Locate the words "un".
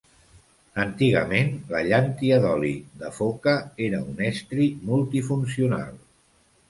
4.15-4.27